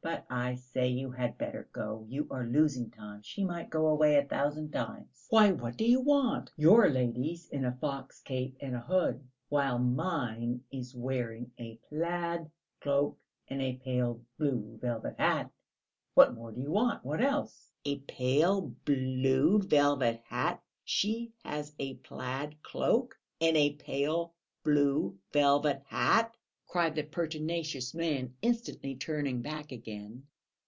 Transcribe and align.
"But, 0.00 0.24
I 0.30 0.54
say, 0.54 0.88
you 0.88 1.10
had 1.10 1.36
better 1.36 1.68
go; 1.72 2.06
you 2.08 2.28
are 2.30 2.46
losing 2.46 2.88
time; 2.90 3.20
she 3.20 3.44
might 3.44 3.68
go 3.68 3.88
away 3.88 4.16
a 4.16 4.24
thousand 4.24 4.70
times. 4.70 5.26
Why, 5.28 5.50
what 5.50 5.76
do 5.76 5.84
you 5.84 6.00
want? 6.00 6.50
Your 6.56 6.88
lady's 6.88 7.48
in 7.48 7.64
a 7.64 7.72
fox 7.76 8.20
cape 8.20 8.56
and 8.60 8.74
a 8.76 8.80
hood, 8.80 9.28
while 9.50 9.78
mine 9.78 10.62
is 10.70 10.94
wearing 10.94 11.50
a 11.58 11.78
plaid 11.88 12.48
cloak 12.80 13.18
and 13.48 13.60
a 13.60 13.74
pale 13.74 14.22
blue 14.38 14.78
velvet 14.80 15.16
hat.... 15.18 15.50
What 16.14 16.32
more 16.32 16.52
do 16.52 16.60
you 16.60 16.70
want? 16.70 17.04
What 17.04 17.20
else?" 17.20 17.72
"A 17.84 17.98
pale 17.98 18.74
blue 18.86 19.58
velvet 19.60 20.22
hat! 20.28 20.62
She 20.84 21.32
has 21.44 21.74
a 21.80 21.96
plaid 21.96 22.62
cloak 22.62 23.18
and 23.42 23.56
a 23.58 23.74
pale 23.74 24.32
blue 24.64 25.18
velvet 25.32 25.82
hat!" 25.88 26.34
cried 26.70 26.94
the 26.96 27.02
pertinacious 27.02 27.94
man, 27.94 28.30
instantly 28.42 28.94
turning 28.94 29.40
back 29.40 29.72
again. 29.72 30.22